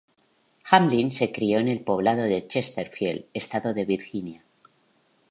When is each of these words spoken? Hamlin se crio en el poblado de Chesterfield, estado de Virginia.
Hamlin 0.71 1.11
se 1.11 1.31
crio 1.31 1.59
en 1.59 1.67
el 1.67 1.81
poblado 1.83 2.23
de 2.23 2.47
Chesterfield, 2.47 3.25
estado 3.35 3.71
de 3.75 3.85
Virginia. 3.85 4.43